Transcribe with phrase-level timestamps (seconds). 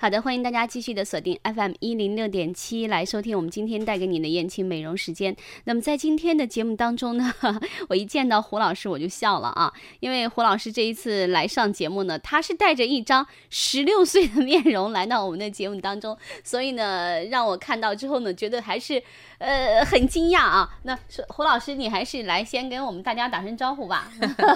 [0.00, 5.34] 好的，欢迎大家继续的锁定 FM 一零六点七来收听我们今天带给你的燕青美容时间。
[5.64, 7.34] 那么在今天的节目当中呢，
[7.90, 19.02] 我一见到胡老师我就笑了啊，因为胡老师这一次来上节目呢，他是带着一张十六岁的面容来到我们的节目当中，所以呢，让我看到之后呢，觉得还是
[19.38, 20.78] 呃很惊讶啊。
[20.84, 24.08] 那胡老师，你还是来先跟我们大家打声招呼吧。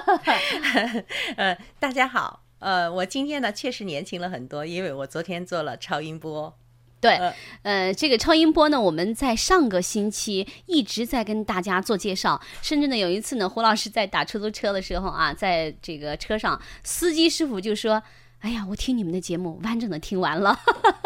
[1.34, 2.41] 呃，大家好。
[2.62, 6.56] 呃，我今天呢确实年轻了很多，因为我昨天做了超音波。
[7.00, 7.18] 对，
[7.62, 18.00] 呃，这个超音波呢，我们在上个星期一直在跟大家做介绍，甚至呢有一次呢，胡老师在打出租车的时候啊，在这个车上，司机师傅就说
[18.38, 20.56] ：“哎呀，我听你们的节目完整的听完了。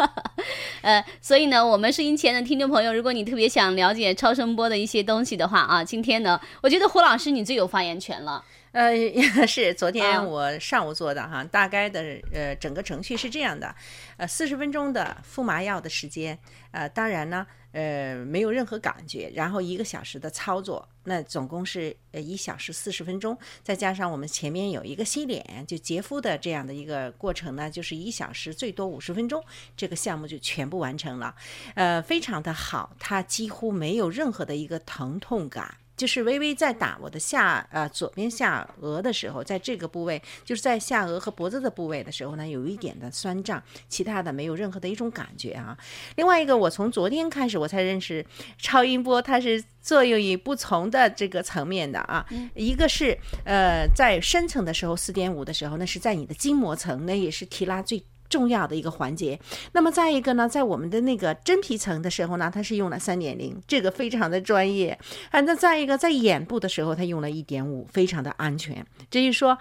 [0.83, 8.45] ”呃，所以呢，我们收音前的听众朋友，如果你特别想了解超声波的一些东西的话啊，今天呢，我觉得胡老师你最有发言权了。
[8.77, 8.93] 呃，
[9.47, 13.73] 是昨天我上午做的哈，大概的呃整个程序是这样的，
[14.17, 16.37] 呃四十分钟的敷麻药的时间，
[16.69, 29.43] 呃当然呢呃没有任何感觉，然后一个小时的操作，那总共是呃一小时四十分钟，再加上我们前面有一个洗脸就洁肤的这样的一个过程呢，就是一小时最多五十分钟，
[29.75, 31.33] 这个项目就全部完成了，
[31.73, 35.77] 呃非常的好，它几乎没有任何的一个疼痛感。
[35.97, 45.75] 就是微微在打我的下呃左边下颚的时候，在这个部位，就是在下颚和脖子的部位的时候呢，有一点的酸胀，其他的没有任何的一种感觉啊。
[46.15, 48.25] 另外一个，我从昨天开始我才认识
[48.59, 52.25] 超音波，它是作用于不同的这个层面的啊。
[52.53, 58.03] 一个是呃在深层的时候，四点五的时候，那是在你的筋膜层，那也是提拉最。
[58.29, 59.39] 重要的一个环节。
[59.71, 64.97] 那么再一个呢，在我们的那个真皮层的时候呢，它是用了三点零，这个非常的专业。
[65.31, 68.85] 啊，那再一个在眼部的时候，它用了一点五，非常的安全。
[69.09, 69.57] 至于说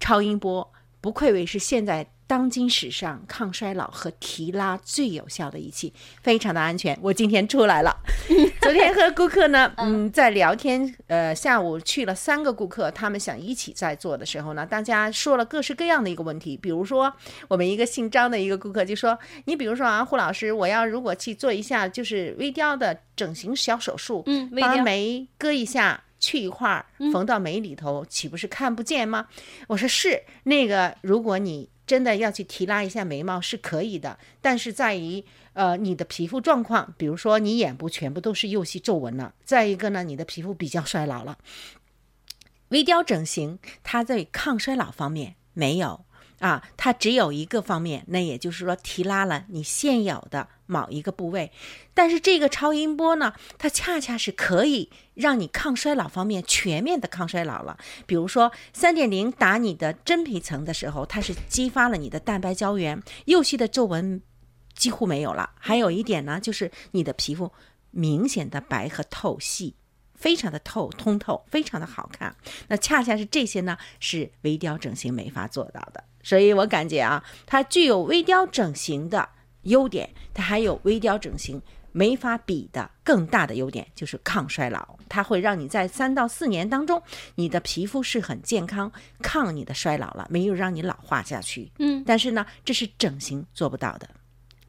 [0.00, 2.06] 超音波，不愧为是现在。
[2.28, 5.90] 当今史上抗衰老和提拉最有效的仪器，
[6.22, 6.94] 非常的安全。
[7.00, 7.90] 我今天出来了，
[8.60, 10.94] 昨天和顾客呢，嗯，在聊天。
[11.06, 16.54] 呃，下午去了三个顾客，他们想一起在做的时候呢，大家说了各式各样的一个问题。
[16.54, 17.10] 比如说，
[17.48, 29.28] 我们一个姓张的一个顾客就说：“你比如说啊，胡老师，我要如果去做一下就是微雕的整形小手术，嗯，把眉割一下，去一块儿，缝到眉里头，岂不是看不见吗？”
[29.68, 31.70] 我说是那个，如果你。
[31.88, 35.24] 真的要去提拉一下眉毛是可以的，但是在于
[35.54, 41.38] 呃你的皮肤状况，比如说你眼部全部都是右细皱纹了，再一个呢你的皮肤比较衰老了。
[42.68, 46.04] 微雕整形它在抗衰老方面没有。
[46.40, 51.50] 啊，它只有一个方面，那也就是说提拉了你现有的某一个部位，
[51.94, 57.76] 但是这个超音波呢，它恰恰是可以让你抗衰老方面全面的抗衰老了。
[58.06, 64.22] 比如说三点零打你的真皮层的时候，它是激发了你的蛋白胶原，幼细的皱纹
[64.74, 65.50] 几乎没有了。
[65.58, 67.50] 还有一点呢，就是你的皮肤
[67.90, 69.74] 明显的白和透细，
[70.14, 72.36] 非常的透通透，非常的好看。
[72.68, 76.04] 那恰恰是这些呢，是微雕整形没法做到的。
[76.22, 79.30] 所以我感觉啊，它具有微雕整形的
[79.68, 81.60] 优点，它还有微雕整形
[81.92, 84.96] 没法比的更大的优点，就是抗衰老。
[85.08, 87.02] 它会让你在三到四年当中，
[87.34, 88.92] 你的皮肤是很健康，
[89.22, 91.70] 抗你的衰老了，没有让你老化下去。
[91.78, 94.08] 嗯，但是呢，这是整形做不到的。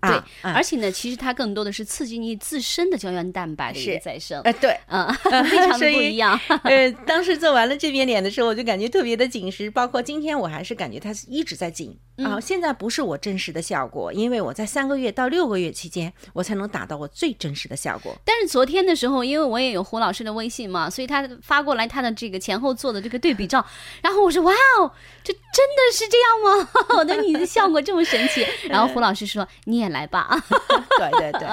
[0.01, 4.41] 对，而且呢，其实它更多的是刺激你自身的胶原蛋白的一个再生。
[4.43, 5.11] 哎，对，嗯，
[5.49, 6.39] 非常的不一样。
[6.63, 11.97] 呃，当时做完了这边脸的时候，我就感觉特别的紧实，包括今天我还是感觉它一直在紧。
[12.23, 18.13] 啊，现在不是我真实的效果，因为我在三个月到六个月期间，我才能达到我最真实的效果。
[18.25, 23.65] 但是昨天的时候，因为我也有胡老师的微信嘛，所以他发过来他的这个前后做的这个对比照，
[24.03, 24.91] 然后我说哇哦，
[25.23, 26.69] 这真的是这样吗？
[26.97, 28.45] 我的你的效果这么神奇。
[28.67, 30.29] 然后胡老师说你也来吧。
[30.97, 31.47] 对 对对，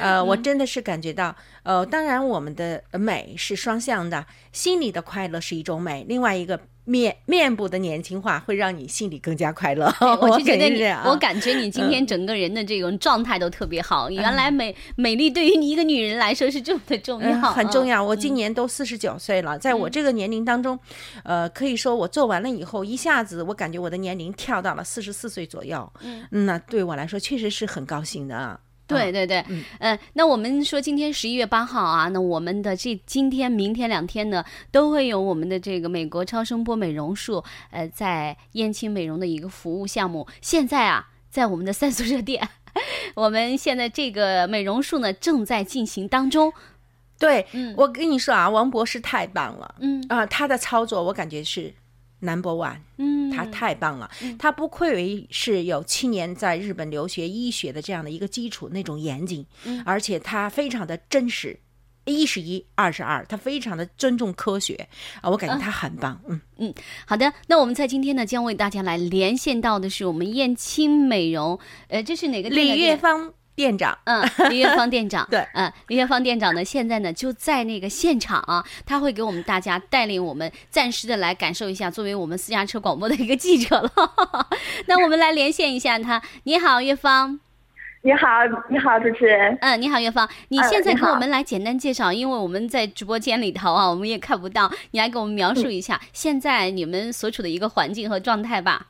[0.00, 9.86] 呃，我真的是感觉到，呃，当然我们的美是双向的，心里的快乐是一种美，另外一个面面部的年轻化，会让你心里更加快乐。
[10.20, 14.10] 我就觉得你，我感觉你今天整个人的这种状态都特别好。
[14.10, 17.98] 原来美美丽对于你一个女人来说是这么的重要，嗯很重要。
[17.98, 18.04] 要。
[18.04, 20.78] 我今年都四十九岁了，在我这个年龄当中，
[21.24, 25.92] 呃，可以说我做完了以后，一下子我感觉我的年龄跳到了四十四岁左右。
[26.02, 28.58] 嗯，那对我来说确实是很高兴的啊。
[28.92, 40.26] 对对对，嗯呃，那我们说今天十一月八号啊，那我们的这今天、明天两天呢，都会有我们的这个美国超声波美容术，呃，在燕青美容的一个服务项目。
[40.40, 42.48] 现在啊，在我们的三宿舍店，
[43.14, 46.52] 我们现在这个美容术呢正在进行当中。
[47.18, 49.74] 对，嗯我跟你说啊，王博士太棒了。
[49.78, 51.72] 嗯啊、他的操作我感觉是
[52.18, 52.78] number one。
[52.96, 61.58] 嗯，他太棒了，他不愧为是有七年在日本留学医学的这样的一个基础，那种严谨，嗯而且他非常的真实。
[62.04, 64.88] 一是一，二是二，他非常的尊重科学
[65.20, 66.74] 啊，我感觉他很棒，嗯嗯，
[67.06, 71.56] 好的，那我们在今天呢，将为大家来连线到的是我们燕青美容，
[71.86, 72.96] 呃，这是哪个李月？
[72.96, 75.46] 芳店长，嗯，李月芳店长， 对。
[75.54, 83.90] 嗯，李月芳店长呢，现在呢就在那个现场啊，他会给我们大家带领我们暂时的来感受一下，作为我们私家车广播的一个记者了。
[84.86, 87.38] 那我们来连线一下他，你好，月芳，
[88.02, 88.26] 你好，
[88.70, 89.56] 你好，主持人。
[89.60, 98.86] 嗯，你好，月芳，你嗯现在给我们来简单介绍，因为我们在直播间里头啊，我们也看不到，你来给我们描述一下现在你们所处的一个环境和状态吧。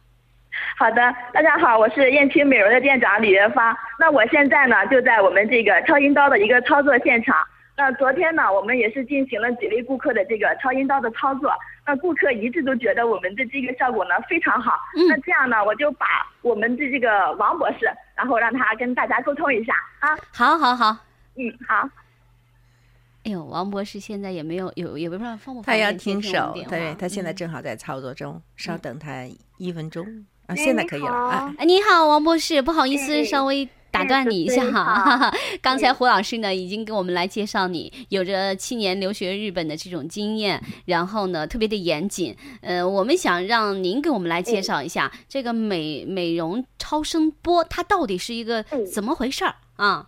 [0.76, 3.76] 好的，大家好，我是燕青美容的店长李元芳。
[3.98, 7.36] 那我现在呢，就在我们这个超音刀的一个操作现场。
[7.76, 11.50] 那昨天呢，我们也是进行了几位顾客的这个超音刀的操作。
[11.86, 14.72] 那顾客一致都觉得我们的这个效果呢非常好。
[14.96, 16.06] 嗯那这样呢，我就把
[16.42, 20.16] 我们的这个王博士，然后让他跟大家沟通一下啊。
[20.32, 20.96] 好，好，好。
[21.34, 21.88] 嗯，好。
[23.24, 29.24] 哎呦，王博士现在也没有有也不知道放不放他要心接听手对他现在嗯正好在操作中，稍等他
[29.58, 30.04] 一分钟
[30.46, 35.30] 啊，哎现在可以了啊，哎，你好，王博士，不好意思，哎稍微打断你一下哈。
[35.60, 42.34] 刚才胡老师呢已经给我们来介绍你，有着七年留学日本的这种经验，然后呢特别的严谨。
[42.62, 48.86] 呃，我们想让您给我们来介绍一下这个美美容超声波，它到底是一个嗯。
[48.86, 49.54] 怎么回事儿？
[49.76, 50.06] 啊？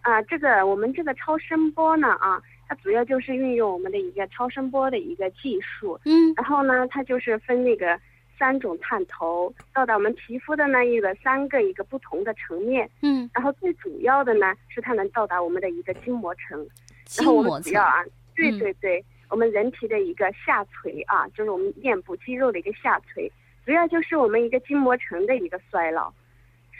[0.00, 7.96] 啊，这个我们这个超声波呢啊，它主要就是运用我们的一个超声波的一个技术，嗯然后呢，它就是分那个
[8.42, 16.66] 三种探头到达我们皮肤的那一个三个一个不同的层面，嗯，然后最主要的呢是它能到达我们的一个筋膜层，
[17.04, 18.04] 筋然后我膜层们主要啊，
[18.34, 18.58] 对嗯。
[18.58, 23.30] 对对，我们人体的一个下垂啊，就是我们面部肌肉的一个下垂，
[23.64, 26.12] 主要就是我们一个筋膜层的一个衰老。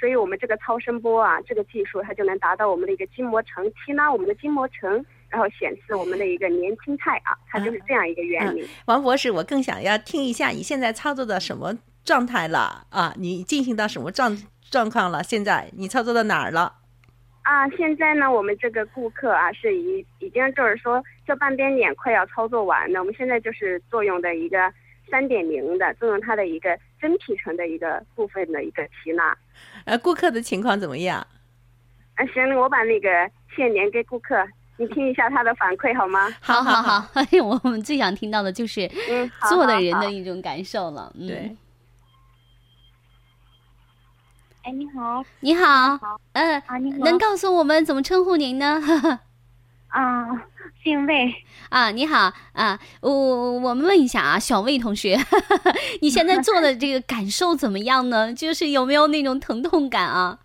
[0.01, 8.69] 所以我们这个超声波啊，这个技术它就能达到我们的一个筋膜层，提拉我们的筋膜层，然后显示我们的一个年轻态啊，它就是这样一个原理。
[8.85, 11.75] 王博士，我更想要听一下你现在操作的什么
[12.05, 13.15] 状态了啊？
[13.17, 14.37] 你进行到什么状
[14.71, 15.23] 状况了？
[15.23, 16.75] 现在你操作到哪儿了？
[17.45, 24.73] 啊，现在呢，我们这个顾客啊是已已经就是说这半边脸快要操作完了，我们现在就是作用的一个
[25.11, 29.35] 三点零的，作用它的一个真皮层的一个部分的一个提拉。
[29.87, 31.27] 呃，顾客的情况怎么样？
[32.17, 33.09] 啊，行，我把那个
[33.57, 34.37] 线连给顾客，
[34.83, 36.29] 你听一下他的反馈好吗？
[36.41, 41.13] 好好好， 哎呦，我们最想听到的就是嗯，做的人的一种感受了。
[41.17, 41.57] 嗯对，
[44.65, 48.81] 哎，你好你好好，嗯、啊，你好能告诉我们怎么称呼您呢？
[49.87, 50.27] 啊，
[50.83, 51.33] 姓魏
[51.69, 53.13] 啊，你好啊，我
[53.61, 55.17] 我们问一下啊，小魏同学，
[56.03, 58.35] 你现在做的这个感受怎么样呢？
[58.35, 60.41] 就是有没有那种疼痛感啊？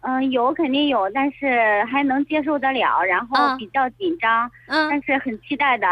[0.00, 5.86] 嗯、有肯定有，但是还能接受得了，然啊后比较紧张，嗯，但是很期待的。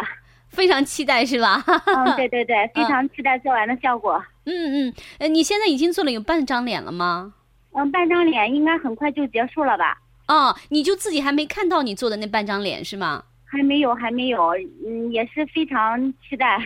[0.48, 1.62] 非常期待是吧？
[1.86, 4.22] 嗯，对对对， 非常期待做完的效果。
[4.44, 7.34] 嗯嗯，呃，你现在已经做了有半张脸了吗？
[7.72, 9.98] 嗯，半张脸应该很快就结束了吧？
[10.28, 13.24] 哦，你就自己还没看到你做的那半张脸是吗？
[13.44, 14.52] 还没有，还没有，
[14.86, 16.58] 嗯，也是非常期待。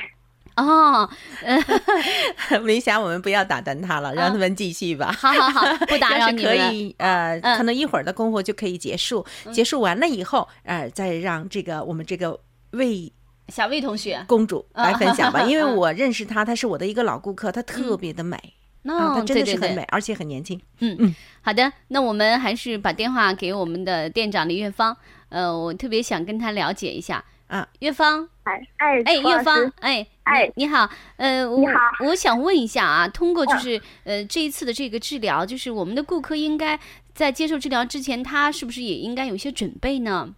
[0.60, 1.10] 哦，
[1.42, 5.10] 呃，梅霞，我们不要打断他了，让他们继续吧。
[5.18, 6.56] 好好好，不打扰你们。
[6.56, 6.72] 了。
[6.72, 7.56] 以，呃，嗯。
[7.56, 9.24] 可能一会儿的功夫就可以结束。
[9.52, 12.38] 结束完了以后，呃，再让这个我们这个
[12.72, 13.12] 魏
[13.48, 18.36] 小魏同学，公主来分享吧，因为嗯我认识她，她是我的一个老顾客，她特别的美。
[18.84, 20.60] 啊，她哦，真的是很美，，而且很年轻。
[20.80, 20.96] 嗯。
[20.98, 21.14] 嗯。
[21.42, 24.96] 好的，那我们还是把电话给我们的店长李月芳。
[25.28, 27.24] 呃，我特别想跟她了解一下。
[27.46, 36.78] 啊，月芳，哎哎月芳，哎，哎你你好，呃，我你好我想问一下啊，通过就是呃这一次的这个治疗，就是我们的顾客应该
[37.12, 40.28] 在接受治疗之前，他是不是也应该有一些准备呢？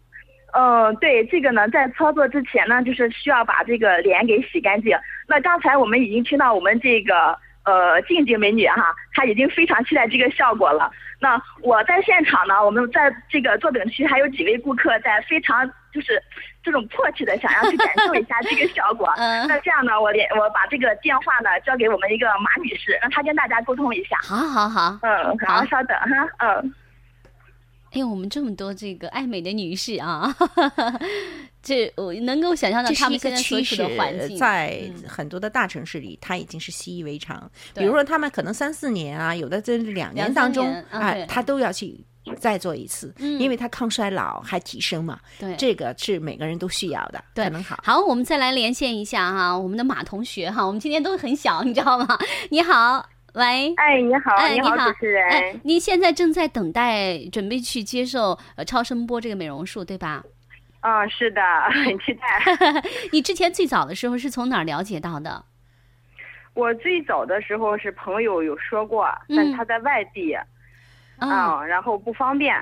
[0.55, 4.97] 嗯，对，这个呢，在操作之前呢，就是需要把这个脸给洗干净。
[5.27, 10.91] 那刚才我们已经听到我们这个呃静静美女哈，她已经非常期待这个效果了。
[11.21, 16.23] 那我在现场呢，我们在这个坐等区还有几位顾客在非常就是
[16.63, 19.13] 这种迫切的想要去感受一下这个效果。
[19.19, 24.17] 嗯那这样呢，我连我把这个电话呢交给我们一个马女士，让她跟大家沟通一下。
[24.23, 26.75] 好好好，嗯，好好，稍等哈，嗯。
[27.95, 30.35] 哎呦，我们这么多这个爱美的女士啊，
[31.63, 37.51] 这我能够想象到她们现在所处的环，境，在嗯很多的大城市里，它已经是习以为常。
[37.75, 42.03] 比如说，他们可能三四年啊，有的这两年当中年啊啊，他都要去
[42.37, 45.19] 再做一次，嗯因为它抗衰老还提升嘛。
[45.39, 47.79] 对这个是每个人都需要的，对才能好。
[47.83, 52.19] 好，我们再来连线一下哈，我们的马同学哈，我们今天都很小，你知道吗？
[52.51, 53.75] 你好，喂。
[53.77, 55.29] 哎，你好，哎，好，好，主持人。
[55.29, 60.23] 哎，您现在正在等待，准备去接受呃超声波这个美容术，对吧？
[60.81, 61.41] 嗯，是的，
[61.85, 62.83] 很期待。
[63.13, 65.45] 你之前最早的时候是从哪儿了解到的？
[66.55, 70.37] 我最早的时候是朋友有说过，但他在外地，
[71.29, 72.55] 啊、嗯，然后不方便。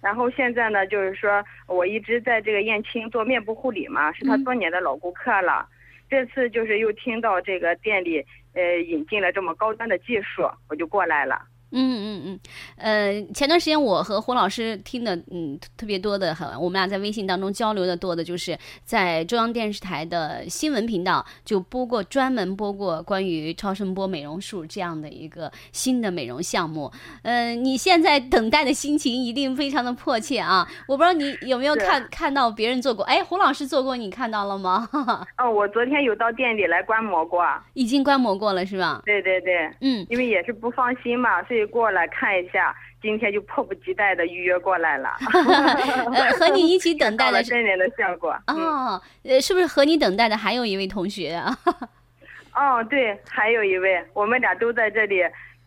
[0.00, 5.68] 然后现在呢，就是说我一直在这个燕青做面部护理嘛，是他嗯多年的老顾客了。
[6.10, 11.40] 这次就是又听到这个店里呃引进了这么高端的技术，我就过来了。
[11.72, 12.40] 嗯嗯嗯，
[12.76, 26.90] 呃，前段时间我和胡老师听的，嗯，特别多的，很，我们俩在微信当中交流的多的，就是在中央电视台的新闻频道就播过，专门播过关于超声波美容术这样的一个新的美容项目。
[27.22, 30.66] 呃，你现在等待的心情一定非常的迫切啊！
[30.86, 34.88] 我不知道你有没有看看到别人做过，哎，胡老师做过，你看到了吗？
[35.38, 37.42] 哦，我昨天有到店里来观摩过。
[37.74, 39.02] 已经观摩过了是吧？
[39.04, 42.74] 对对对，嗯，因为也是不放心嘛，所以过来看一下。
[43.02, 45.10] 今天就迫不及待的预约过来了。
[46.14, 48.32] 呃，和你一起等待的真人 的效果。
[48.46, 51.58] 嗯哦，呃，是不是和你等待的还有一位同学啊？
[52.54, 55.16] 哦，对，还有一位，我们俩都在这里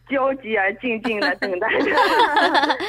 [0.09, 1.93] 焦急而静静的等待着，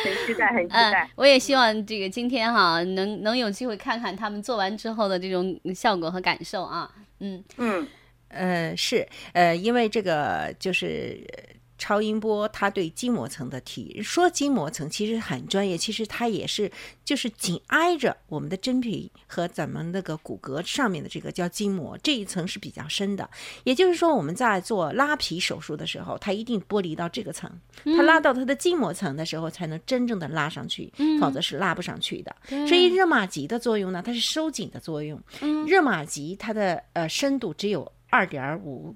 [0.04, 6.88] 很期待，很期嗯待。，我也希望这个今天哈能能有机会看看他们做完之后的这种效果和感受啊。
[7.18, 7.84] 嗯嗯，
[8.28, 11.42] 呃，是，呃，因为这个就是呃
[11.78, 16.70] 超音波，它对筋膜层的提，说筋膜层其实很专业，其实它也是
[17.04, 23.28] 就是紧挨着我们的真皮和咱们那个骨骼上面的这个叫筋膜这一层是比较深的。
[23.64, 27.50] 也就是说，我们在做拉皮手术的时候，它一定剥离到这个层，
[27.84, 32.34] 它拉到它的筋膜层的时候，才能真正的拉上去，否则是拉不上去的。
[32.66, 35.20] 所以热玛吉的作用呢，它是收紧的作用。
[35.66, 38.94] 热玛吉它的呃深度只有二点五。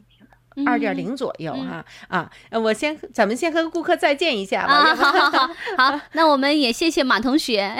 [0.66, 4.72] 二点零左右哈、啊，呃我先咱们先和顾客再见一下吧。
[4.72, 7.72] 啊，好好好好，那我们也谢谢马同学，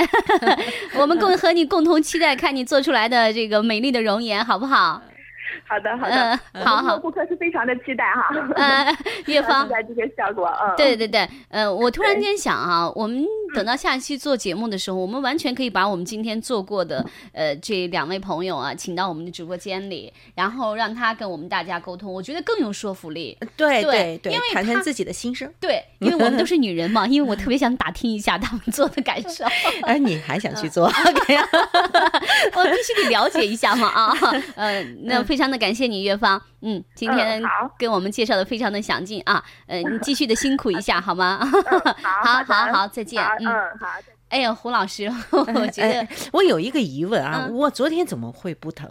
[0.97, 5.03] 我们共和你共同期待看你做出来的这个美丽的容颜，好不好？
[5.67, 6.99] 好的，好嗯的，好好。
[6.99, 9.67] 顾客是非常的期待哈，嗯， 月芳。
[9.67, 23.37] 期，待这个效果，嗯，对对对，呃，我突然间想啊，我们等到下期做节目的时候，我们完全可以把我们今天做过的呃这两位朋友啊，请到我们的直播间里，然后让他跟我们大家沟通，我觉得更有说服力。
[23.57, 25.51] 对对对因为他谈谈自己的心声。
[25.61, 29.45] 对，因为我们都是 女人嘛，因为我特别想打听一下他们做的感受，
[29.87, 30.85] 哎，你还想去做？
[32.55, 34.13] 我必须得了解一下嘛啊。
[34.57, 37.41] 呃，那非常的感谢你，月芳，嗯，今天
[37.79, 41.39] 跟我们介绍的非常的详尽啊，呃，你继续的辛苦一下好吗？
[41.71, 43.47] 嗯好 好好好，再见好，嗯。
[43.47, 43.87] 嗯，好。
[44.31, 48.89] 哎呀，胡老师， 我觉得哎我有一个疑问啊，嗯我昨天怎么会不疼？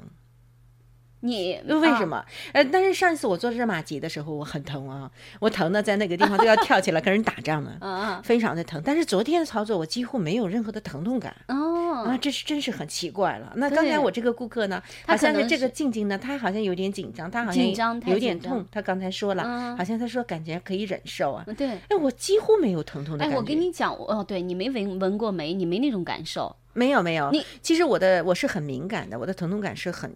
[1.22, 2.06] 你为什？
[2.06, 2.24] 么？
[2.54, 5.10] 呃，但是上一次我做热玛吉的时候，我很疼啊，
[5.40, 8.82] 我疼的在那个地方都要跳起来 跟人打仗呢，嗯嗯非常的疼。
[8.86, 11.36] 但是昨天的操作，我几乎没有任何的疼痛感。
[11.48, 13.52] 哦，啊，这是真是很奇怪了。
[13.56, 18.66] 那刚才我这个顾客呢，他可能好像是这个静静呢，他好像有点紧张，他好像紧张有点痛。
[18.72, 21.46] 他刚才说了，嗯好像他说感觉可以忍受啊。
[21.58, 21.68] 对。
[21.68, 23.38] 哎，我几乎没有疼痛的哎，感觉。
[23.38, 30.16] 我跟你讲，哦，对你没闻闻过眉，你没那种感受，没有没有你，其实我的我是很敏感的，我的疼痛感是很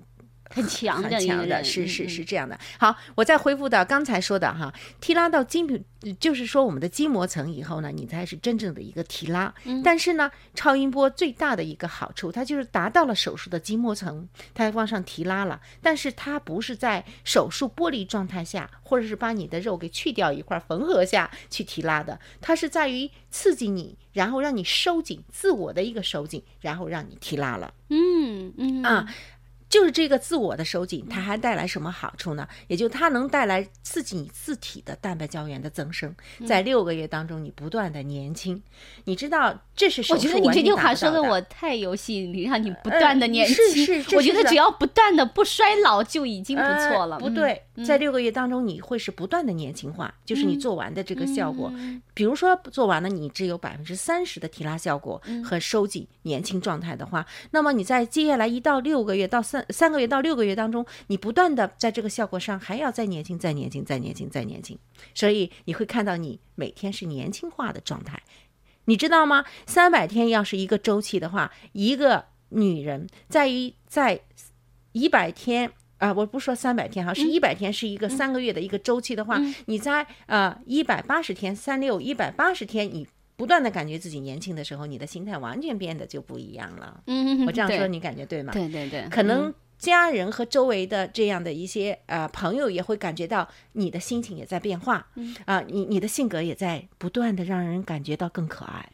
[0.54, 2.58] 很强的很强的，是是嗯是这样的。
[2.78, 5.84] 好，我再恢复到刚才说的哈，提拉到筋皮，
[6.20, 9.54] 就是说我们的筋膜层以后呢，你才是真正的一个提拉。
[9.66, 27.74] 嗯但是呢，超音波最大的一个好处，它就是达到了手术的筋膜层，它往上提拉了，但是它不是在手术剥离状态下，或者是把你的肉给去掉一块儿缝合下去提拉的，它是在于刺激你，然后让你收紧自我的一个收紧，然后让你提拉了。
[27.90, 29.08] 嗯嗯啊，
[29.74, 32.48] 就是这个自我的收紧，它还带来什么好处呢？
[32.68, 36.16] 也就它能带来刺激你自体的蛋白胶原的增生，
[36.46, 38.62] 在六个月当中，你不断的年轻。
[39.06, 43.56] 你知道这是我觉得你这句话说的的我太有吸引力，让你不断的年轻。
[43.56, 47.16] 呃是是这我觉得只要不断的不衰老就已经不错了。
[47.16, 51.74] 呃不对，在六个月当中，你会是不断的年轻化，就是你做完的这个效果。
[52.14, 64.78] 嗯比如说做完了，你只有百分之三十的提拉效果嗯和收紧年轻状态的话，那么你在接下来一到六个月到三三个月到六个月当中，你不断的在这个效果上还要再年轻、再年轻、再年轻、再年轻，
[65.16, 68.22] 所以你会看到你每天是年轻化的状态。
[68.86, 69.46] 你知道吗？
[69.66, 74.22] 三百天要是一个周期的话，一个女人在于在
[74.92, 75.72] 一百天
[76.04, 83.08] 啊、我不说三百天哈，是一百天是一个三个月的一个周期的话，你在呃一百八十天、三六一百八十天，你
[83.38, 87.02] 不断的感觉自己年轻的时候，你的心态完全变得就不一样了。
[87.08, 88.52] 嗯，我这样说你感觉对吗？
[88.52, 95.08] 对对对，可能家人和周围的这样的一些呃朋友也会感觉到你的心情也在变化，
[95.46, 98.90] 啊、你你的性格也在不断的让人感觉到更可爱。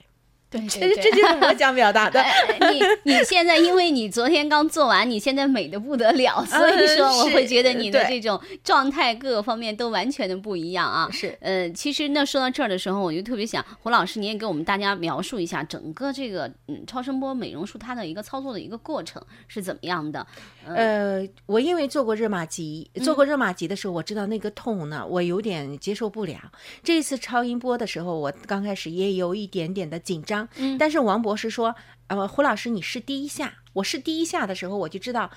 [0.50, 2.22] 对这对对这就是我想表达的。
[2.22, 11.08] 哎 你你现在因为你昨天刚做完，你现在美的不得了，所以说我会觉得你的这种状态各个方面都完全的不一样啊。
[11.12, 20.26] 是呃，其实那说到这儿的时候，我就特别想胡老师，你也给我们大家描述一下整个这个嗯超声波美容术它的一个操作的一个过程是怎么样的。
[20.66, 26.38] 呃，我因为做过热玛吉，做过热玛吉的时候，我知道那个痛呢，我有点接受不了。
[26.84, 31.76] 这次超音波的时候，我刚开始也有一点点的紧张，嗯但是王博士说，
[32.08, 35.30] 呃，胡老师你试第一下，我试第一下的时候，我就知道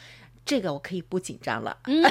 [0.44, 1.76] 这个我可以不紧张了。
[1.84, 2.02] 嗯，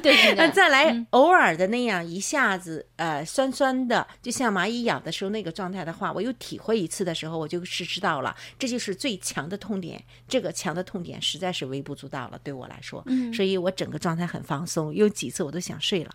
[0.00, 10.02] 对对那对，再来偶尔的那样一下子，呃，酸酸的，就像蚂蚁咬的时候那个状态的话，我又体会一次的时候，我就是知道了，这就是最强的痛点。
[10.26, 16.10] 这个强的痛点实在是微不足道了，对我来说，嗯所以我整个状态很放松，有几次我都想睡了。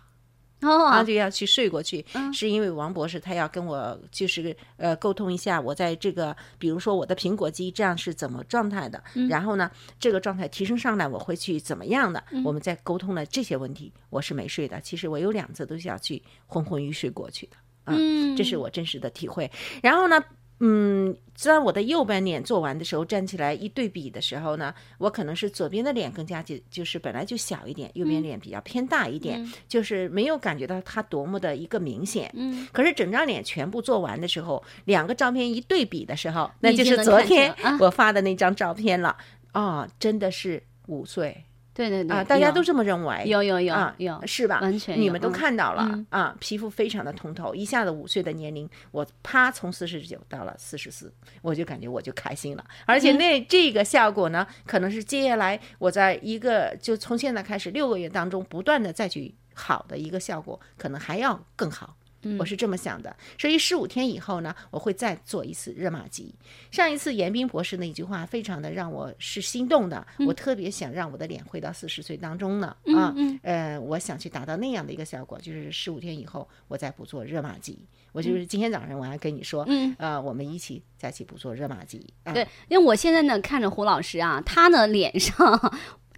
[0.62, 0.90] 然哦。
[0.90, 2.32] 后，就要去睡过去，嗯。
[2.32, 9.28] 是因为王博士他要跟我就是呃沟通一下，我在这个比如说我的苹果肌这样是怎么状态的，嗯。
[9.28, 12.42] 然后呢这个状态提升上来我会去怎么样的，嗯。
[12.44, 19.50] 我们在沟通了这些问题，我是没睡的，其实我有两次都是要去昏昏欲睡过去的，嗯，这是我真实的体会。
[19.82, 20.22] 然后呢，
[20.64, 32.30] 嗯，在我的右半脸做完的时候，站起来一对比的时候呢，我可能是左边的脸更加就就是本来就小一点，右边脸比较偏大一点，就是没有感觉到它多么的一个明显。
[32.34, 39.16] 嗯，可是整张脸全部做完的时候，两个照片一对比的时候，那就是昨天我发的那张照片了。
[39.52, 41.44] 啊、真的是五岁
[41.74, 43.22] 对对对啊、大家都这么认为。
[43.26, 44.60] 有有有啊，有，是吧？
[44.60, 52.64] 完全你们都嗯看到了、嗯啊，皮肤非常的通透，一下子五岁的年龄，我啪从四十九到了四十四，我就感觉我就开心了。
[52.84, 61.96] 而嗯且那、这个效果呢，可能是接下来我在一个就从现在开始六个月当中不断的再去好的一个效果，可能还要更好。
[62.22, 66.34] 嗯我是这么想的，所以十五天以后呢，我会再做一次热玛吉。
[66.70, 77.78] 上一次严彬博士那一句话，非常的让我是心动的，我特别想让我的脸回到四十岁当中呢，啊，呃，我想去达到那样的一个效果，就是十五天以后我再不做热玛吉。
[78.12, 82.12] 我就是今天早上我还跟你说，嗯呃，我们一起再去不做热玛吉。
[82.24, 85.34] 啊、对，因为我现在呢看着胡老师啊，他呢脸上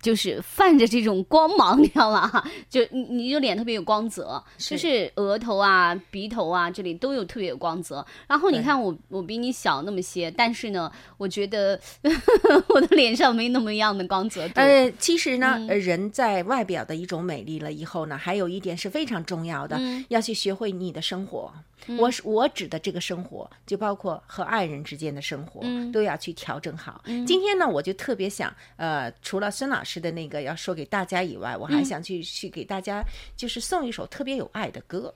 [0.05, 2.31] 就是泛着这种光芒， 你知道吗？
[2.69, 8.05] 就你你就脸特别有光泽，就是额头啊、鼻头啊这里都有特别有光泽。
[8.29, 11.81] 然后你看我我比你小那么些，但是呢，我觉得
[12.69, 14.55] 我的脸上没那么样的光泽度。
[14.57, 21.51] 呃，其实呢，人在外表的一种美丽了以后呢，还有一点是非常重要的，嗯要去学会你的生活。
[21.99, 27.03] 我是我指的这个生活，就包括和爱人之间的生活，嗯都要去调整好。
[27.27, 33.03] 今天呢，我就特别想，呃，除了孙老师的那个要说给大家以外，我还嗯想去、去给大家
[33.37, 35.15] 就是送一首特别有爱的歌。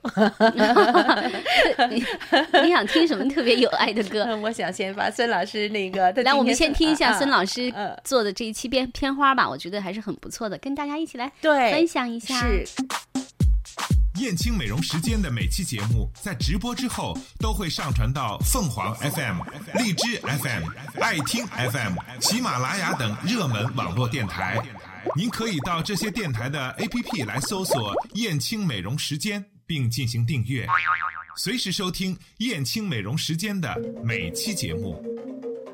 [1.89, 2.03] 你
[2.63, 4.25] 你想听什么特别有爱的歌？
[4.41, 12.35] 我想先把孙老师那个，来，我们先听一下啊孙老师呃做的这一期片片花吧，我觉得还是很不错的，跟大家一起来对分享一下。
[12.39, 12.65] 是
[14.19, 19.39] 燕青美容时间的每期节目在直播之后都会上传到凤凰 FM、
[19.75, 20.63] 荔枝 FM、
[21.01, 24.61] 爱听 FM、喜马拉雅等热门网络电台。
[25.15, 30.67] 您可以到这些电台的 APP 来搜索“燕青美容时间”，并进行订阅，
[31.37, 35.01] 随时收听燕青美容时间的每期节目。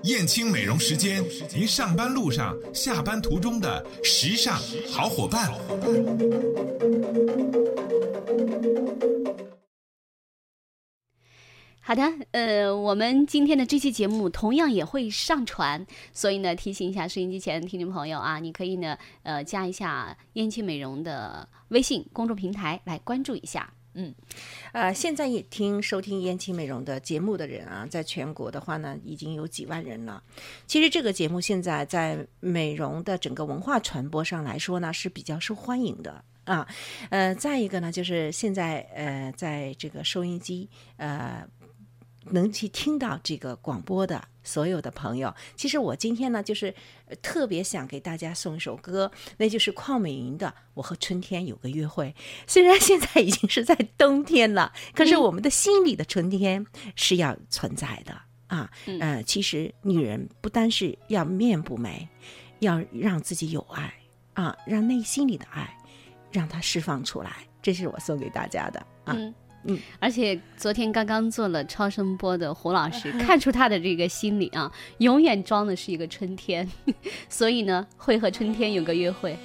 [0.05, 4.55] 燕青美容时间，您上班路上、下班途中的时尚
[4.87, 5.51] 好伙伴。
[11.81, 23.73] 好的，呃，我们今天的这期节目同样也会上传，所以呢，提醒一下收音机前的听众朋友啊，你可以呢，呃，加一下燕青美容的微信公众平台来关注一下。
[23.97, 24.13] 嗯，
[24.73, 30.21] 呃，现在也听收听燕青美容的节目的人啊，在全国的话呢，已经有几万人了。
[30.67, 36.23] 其实这个节目现在在美容的整个文化传播上来说呢，是比较受欢迎的。
[36.43, 36.67] 啊，
[37.09, 41.47] 呃，再一个呢，就是现在呃，在这个收音机呃，
[42.31, 46.73] 能去听到这个广播的所有的朋友，其实我今天呢，就是
[47.21, 52.15] 特别想给大家送一首歌，那就是邝美云的《我和春天有个约会》。
[52.47, 58.71] 虽然现在已经是在冬天了，可是我们的心里的春天是要存在的啊。
[59.01, 62.07] 呃，其实女人不单是要面部美，
[62.59, 63.93] 要让自己有爱
[64.35, 65.75] 啊，让内心里的爱。
[66.31, 69.13] 让它释放出来，这是我送给大家的啊。
[69.15, 69.33] 嗯
[69.67, 76.69] 嗯，而且昨天刚刚做了超声波的胡老师， 看出他的这个心里啊，永远装的是一个春天，
[77.27, 79.35] 所以呢，会和春天有个约会。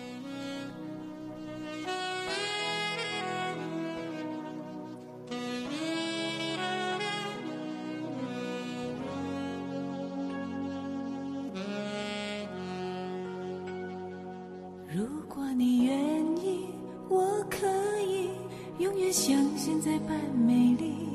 [14.93, 16.10] 如果你愿
[18.81, 21.10] 永远像现在般美丽，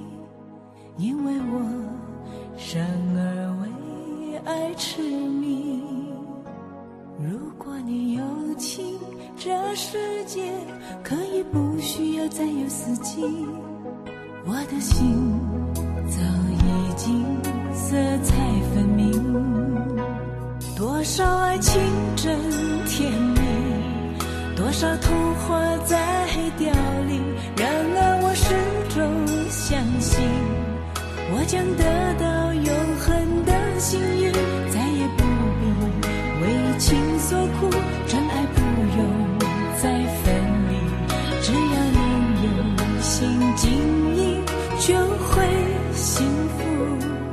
[43.07, 43.71] 心经
[44.15, 44.43] 营，
[44.79, 44.95] 就
[45.29, 45.47] 会
[45.93, 46.25] 幸
[46.57, 47.24] 福。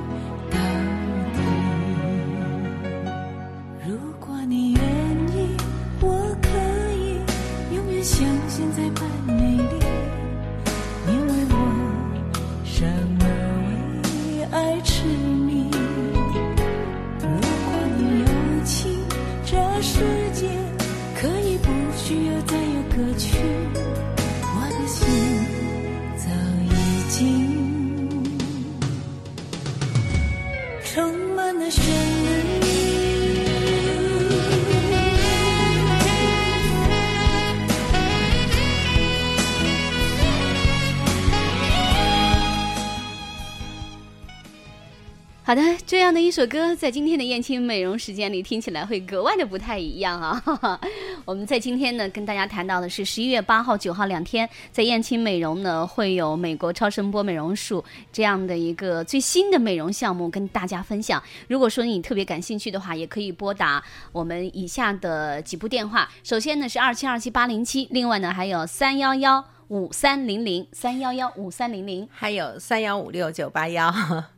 [46.43, 50.43] 首歌，在今天的燕青美容时间里听起来会格外的不太一样啊！
[51.25, 61.23] 我们在今天呢，跟大家谈到的是十一月八号、九号两天，在燕青美容呢会有美国超声波美容术这样的一个最新的美容项目跟大家分享。
[61.47, 66.11] 如果说你特别感兴趣的话，也可以拨打我们以下的几部电话。
[66.25, 73.87] 首先呢是二七二七八零七，另外呢还有三幺幺五三零零三幺幺五三零零，还有三幺五六九八幺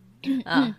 [0.44, 0.76] 啊。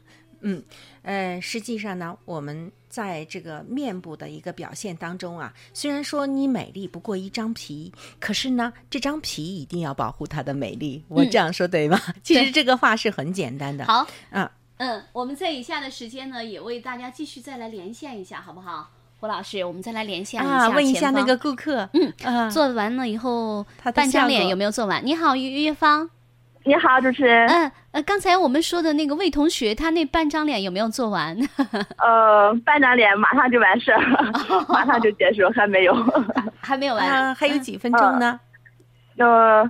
[0.48, 0.64] 嗯，
[1.06, 11.04] 呃，实际上呢，我们在这个面部的一个表现当中啊，虽然说你美丽不过一张皮，可是呢，这张皮一定要保护它的美丽。
[11.08, 12.02] 我这样说对吗？
[12.24, 13.86] 其实这个话是很简单的。
[13.86, 18.90] 好，嗯嗯，我们在以下的时间呢，也为大家继续再来连线一下，好不好？
[19.20, 25.06] 胡老师，我们再来连线一下啊，问一下那个顾客，嗯，啊，做完了以后，半张脸有没有做完？
[25.06, 26.10] 你好，于月芳。
[26.66, 27.48] 你好，主持人。
[27.48, 31.38] 嗯呃，刚才我们说的那个魏同学，他那半张脸有没有做完？
[31.98, 34.02] 呃，半张脸马上就完事儿，
[34.68, 35.96] 马上就结束，还没有。
[36.60, 37.08] 还没有完。
[37.08, 38.38] 啊，还有几分钟呢？
[39.18, 39.70] 呃，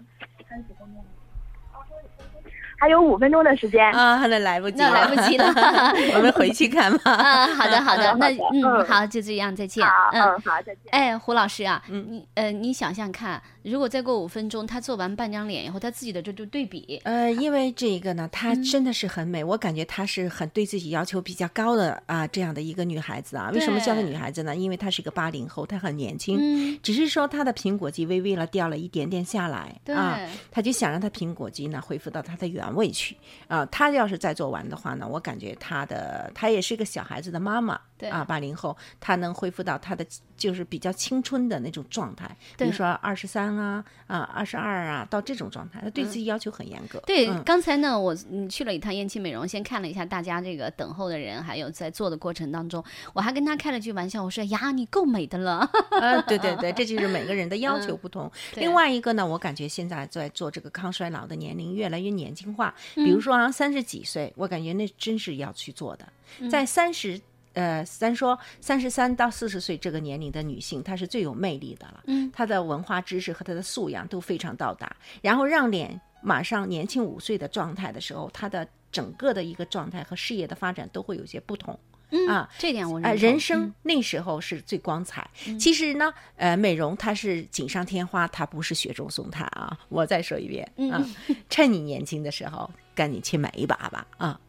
[2.77, 3.83] 还有五分钟的时间。
[3.91, 5.45] 啊，那来不及了，那来不及了
[6.15, 7.11] 我们回去看吧。
[7.11, 9.83] 啊，好的 好的，那嗯嗯好，就这样，再见。
[9.85, 10.79] 好，嗯嗯，好，再见。
[10.91, 23.49] 哎，胡老师啊，嗯你呃，你想想看，如果再过五分钟，他做完半张脸以后，他自己的这就对比，呃，因为这个呢，她嗯真的是很美，我感觉她是很对自己要求比较高的啊，这样的一个女孩子啊。
[23.53, 24.55] 为什么叫她女孩子呢？
[24.55, 30.19] 因为她是个八零后，她很年轻，嗯，只是说她的苹果肌微微了掉了一点点下来对啊，
[30.51, 33.65] 她就想让她苹果肌呢恢复到她的原委屈啊。
[33.67, 40.05] 他要是再做完的话呢，我感觉他的他也是一个小孩子的妈妈，对啊，八零后，他能恢复到他的
[40.38, 47.00] 就是比较青春的那种状态，比如说二十三啊啊二十二啊到这种状态，他对自己要求很严格。
[47.08, 55.69] 对，嗯刚才呢，我嗯去了一趟燕青美容，先看了一下大家这个等候的人，还有在做的过程当中，我还跟他开了句玩笑，我说呀，你够美的了。
[55.91, 58.26] 啊，对对对，这就是每个人的要求不同。
[58.26, 66.06] 嗯另外一个呢，我感觉现在在做这个抗衰老的年龄越来越年轻化，嗯比如说啊，三十几岁，我感觉那真是要去做的，
[66.39, 67.21] 嗯在三十。
[67.55, 72.03] 呃，咱说三十三到四十岁这个年龄的女性，她是最有魅力的了。
[72.07, 81.77] 嗯，她的文化知识和她的素养都非常到达，然后让脸马上年轻五岁的状态的时候，她的整个的一个状态和事业的发展都会有些不同。
[82.11, 85.27] 嗯啊，这点我呃，认同人生嗯那时候是最光彩。
[85.59, 89.75] 其实呢，呃，美容它是锦上添花，它不是雪中送炭啊。
[89.89, 91.03] 我再说一遍嗯啊，
[91.49, 94.39] 趁你年轻的时候，赶紧去买一把吧啊！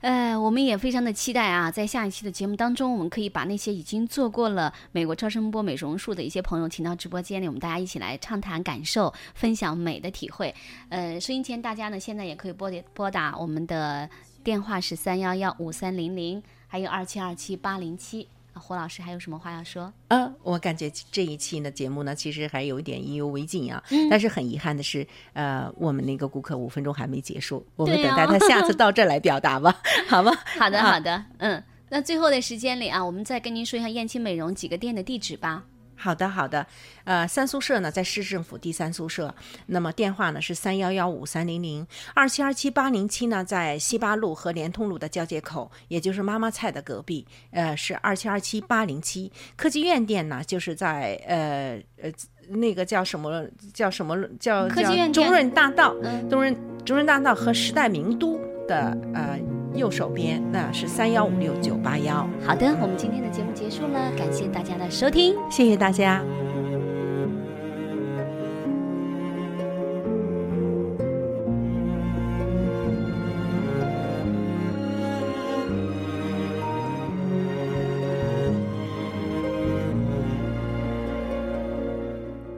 [0.00, 10.54] 呃，我们也非常的期待啊，在下一期的节目当中，我们可以把那些已经做过了美国超声波美容术的一些朋友请到直播间里，我们大家一起来畅谈感受，分享美的体会。
[10.90, 14.08] 呃，收音前大家呢，现在也可以拨点拨打我们的
[14.44, 18.28] 电话是三幺幺五三零零，还有二七二七八零七。
[18.56, 19.92] 啊胡老师还有什么话要说？
[20.08, 23.82] 呃，我感觉这一期的节目呢，其实还有一点意犹未尽啊。
[23.90, 29.76] 嗯但是很遗憾的是，呃，我们那个顾客五分钟还没结束，我们等待他下次 到这儿来表达吧，
[30.08, 30.32] 好吗？
[30.58, 31.62] 好的，啊好的，嗯。
[31.88, 35.62] 那最后的时间里啊，我们再跟您说一下燕青美容几个店的地址吧。
[35.96, 36.66] 好的，好的。
[37.04, 39.34] 呃，三宿舍呢在市政府第三宿舍，
[39.66, 49.32] 那么电话呢是三幺幺五三零零二七二七八零七呢，在西八路和联通路的交界口，也就是妈妈菜的隔壁，呃，是二七二七八零七。
[49.56, 52.12] 科技院店呢，就是在呃呃
[52.48, 59.38] 那个叫什么叫什么叫科技叫院店中润大道，嗯中润中润大道和时代名都的呃
[59.74, 62.28] 右手边，那是三幺五六九八幺。
[62.44, 65.34] 好的，我们今天的节目结束了，感谢大家的收听。
[65.50, 66.22] 谢谢大家。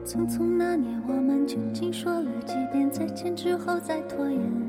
[0.05, 4.68] 匆匆那年，我们究竟说了几遍再见之后再拖延？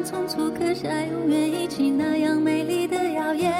[0.00, 3.52] 匆匆促刻下永远一起那样美丽的谣言。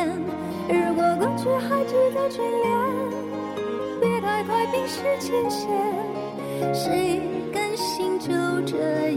[0.68, 2.66] 如果过去还值得眷恋，
[4.00, 5.68] 别太快冰释前嫌。
[6.72, 7.20] 谁
[7.53, 8.29] 甘心就
[8.64, 9.10] 这样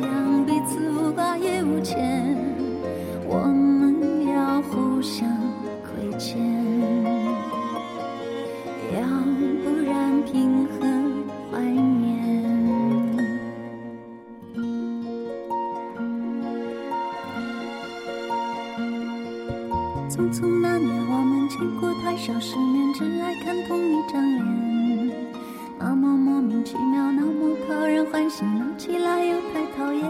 [28.24, 30.02] 讨人欢喜，闹起来又太讨厌。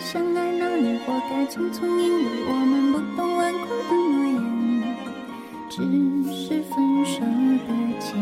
[0.00, 4.36] 相爱那年，活该匆匆，因为我们不懂顽固的诺言，
[5.68, 5.76] 只
[6.32, 7.68] 是分手的
[8.00, 8.16] 前